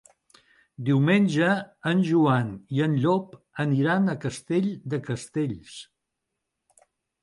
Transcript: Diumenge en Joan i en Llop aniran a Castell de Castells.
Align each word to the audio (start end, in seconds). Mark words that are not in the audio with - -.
Diumenge 0.87 1.49
en 1.91 2.01
Joan 2.09 2.51
i 2.79 2.83
en 2.87 2.97
Llop 3.05 3.39
aniran 3.67 4.09
a 4.09 4.19
Castell 4.27 4.75
de 4.97 5.05
Castells. 5.13 5.81